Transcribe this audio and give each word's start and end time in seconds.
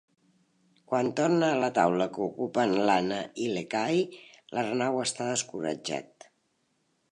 Quan 0.91 1.09
torna 1.19 1.49
a 1.55 1.59
la 1.63 1.69
taula 1.75 2.07
que 2.15 2.23
ocupen 2.29 2.73
l'Anna 2.91 3.21
i 3.45 3.47
l'Ekahi, 3.57 4.01
l'Arnau 4.57 5.01
està 5.05 5.31
descoratjat. 5.31 6.31